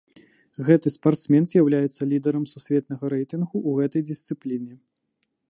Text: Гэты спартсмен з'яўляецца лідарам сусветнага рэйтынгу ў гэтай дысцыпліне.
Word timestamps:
Гэты 0.69 0.87
спартсмен 0.95 1.43
з'яўляецца 1.51 2.01
лідарам 2.15 2.49
сусветнага 2.53 3.03
рэйтынгу 3.17 3.55
ў 3.69 3.83
гэтай 3.83 4.01
дысцыпліне. 4.13 4.75